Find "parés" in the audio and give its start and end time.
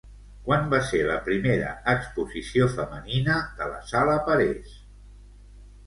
4.31-4.77